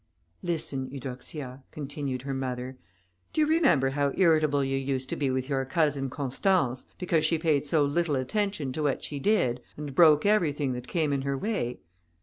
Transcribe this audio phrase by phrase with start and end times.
[0.41, 2.75] "Listen, Eudoxia," continued her mother,
[3.33, 7.37] "do you remember how irritable you used to be with your cousin Constance, because she
[7.37, 11.37] paid so little attention to what she did, and broke everything that came in her
[11.37, 11.81] way?